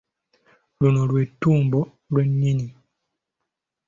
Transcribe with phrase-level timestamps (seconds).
[0.79, 1.79] Luno lwetumbo
[2.11, 2.67] lwennyini.